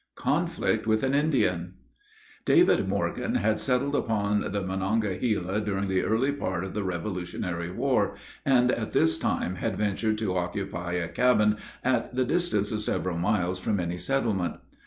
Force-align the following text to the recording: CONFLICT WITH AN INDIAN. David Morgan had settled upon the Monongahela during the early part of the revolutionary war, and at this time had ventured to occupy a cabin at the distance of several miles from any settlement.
CONFLICT 0.15 0.87
WITH 0.87 1.03
AN 1.03 1.13
INDIAN. 1.13 1.75
David 2.43 2.87
Morgan 2.89 3.35
had 3.35 3.59
settled 3.59 3.95
upon 3.95 4.51
the 4.51 4.63
Monongahela 4.63 5.61
during 5.61 5.89
the 5.89 6.01
early 6.01 6.31
part 6.31 6.63
of 6.63 6.73
the 6.73 6.83
revolutionary 6.83 7.69
war, 7.69 8.15
and 8.43 8.71
at 8.71 8.93
this 8.93 9.19
time 9.19 9.57
had 9.57 9.77
ventured 9.77 10.17
to 10.17 10.35
occupy 10.35 10.93
a 10.93 11.07
cabin 11.07 11.57
at 11.83 12.15
the 12.15 12.25
distance 12.25 12.71
of 12.71 12.81
several 12.81 13.19
miles 13.19 13.59
from 13.59 13.79
any 13.79 13.99
settlement. 13.99 14.55